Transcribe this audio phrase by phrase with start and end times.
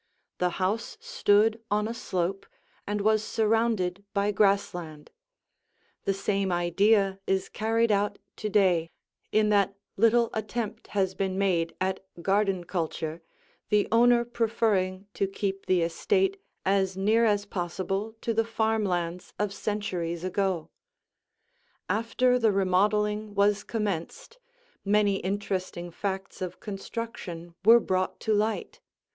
[0.39, 2.47] The house stood on a slope
[2.87, 5.11] and was surrounded by grass land;
[6.05, 8.89] the same idea is carried out to day,
[9.31, 13.21] in that little attempt has been made at garden culture,
[13.69, 19.35] the owner preferring to keep the estate as near as possible to the farm lands
[19.37, 20.71] of centuries ago.
[21.87, 24.39] After the remodeling was commenced,
[24.83, 28.79] many interesting facts of construction were brought to light.